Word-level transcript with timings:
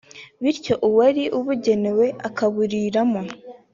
bityo 0.43 0.73
uwari 0.87 1.23
ubugenewe 1.37 2.05
akaburiramo’’ 2.27 3.21